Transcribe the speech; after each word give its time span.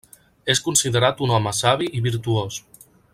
És 0.53 0.61
considerat 0.67 1.21
un 1.27 1.33
home 1.35 1.53
savi 1.59 1.93
i 1.99 2.03
virtuós. 2.11 2.61